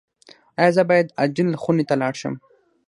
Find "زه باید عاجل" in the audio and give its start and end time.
0.75-1.49